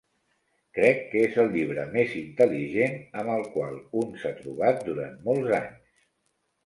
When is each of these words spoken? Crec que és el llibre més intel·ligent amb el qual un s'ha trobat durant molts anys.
Crec 0.77 1.01
que 1.09 1.19
és 1.25 1.35
el 1.43 1.51
llibre 1.55 1.83
més 1.91 2.15
intel·ligent 2.21 2.97
amb 3.23 3.35
el 3.37 3.45
qual 3.57 3.77
un 4.05 4.09
s'ha 4.23 4.35
trobat 4.41 4.83
durant 4.89 5.15
molts 5.29 5.55
anys. 5.63 5.89